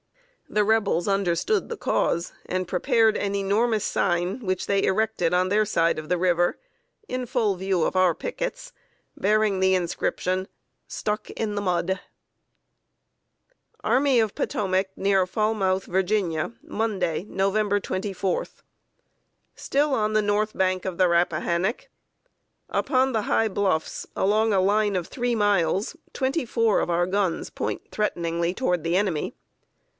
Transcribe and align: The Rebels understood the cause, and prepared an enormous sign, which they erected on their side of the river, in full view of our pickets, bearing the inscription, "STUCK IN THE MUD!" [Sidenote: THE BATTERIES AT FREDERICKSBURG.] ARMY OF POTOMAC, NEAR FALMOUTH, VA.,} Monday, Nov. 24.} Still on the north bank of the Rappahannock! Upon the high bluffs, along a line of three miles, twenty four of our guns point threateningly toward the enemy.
The 0.49 0.63
Rebels 0.65 1.07
understood 1.07 1.69
the 1.69 1.77
cause, 1.77 2.33
and 2.45 2.67
prepared 2.67 3.15
an 3.15 3.35
enormous 3.35 3.85
sign, 3.85 4.39
which 4.39 4.65
they 4.65 4.83
erected 4.83 5.33
on 5.33 5.47
their 5.47 5.63
side 5.63 5.97
of 5.97 6.09
the 6.09 6.17
river, 6.17 6.57
in 7.07 7.25
full 7.25 7.55
view 7.55 7.83
of 7.83 7.95
our 7.95 8.13
pickets, 8.13 8.73
bearing 9.15 9.59
the 9.59 9.75
inscription, 9.75 10.47
"STUCK 10.87 11.29
IN 11.37 11.55
THE 11.55 11.61
MUD!" 11.61 11.87
[Sidenote: 11.87 11.97
THE 13.75 13.77
BATTERIES 13.77 13.77
AT 13.77 13.79
FREDERICKSBURG.] 13.83 13.91
ARMY 13.91 14.19
OF 14.19 14.35
POTOMAC, 14.35 14.85
NEAR 14.97 15.25
FALMOUTH, 15.27 15.85
VA.,} 15.85 16.51
Monday, 16.63 17.23
Nov. 17.29 17.81
24.} 17.83 18.45
Still 19.55 19.93
on 19.93 20.13
the 20.13 20.21
north 20.23 20.57
bank 20.57 20.83
of 20.83 20.97
the 20.97 21.07
Rappahannock! 21.07 21.87
Upon 22.69 23.11
the 23.13 23.21
high 23.21 23.47
bluffs, 23.47 24.07
along 24.17 24.51
a 24.51 24.59
line 24.59 24.95
of 24.97 25.07
three 25.07 25.35
miles, 25.35 25.95
twenty 26.11 26.43
four 26.43 26.79
of 26.81 26.89
our 26.89 27.05
guns 27.05 27.51
point 27.51 27.83
threateningly 27.91 28.53
toward 28.55 28.83
the 28.83 28.97
enemy. 28.97 29.35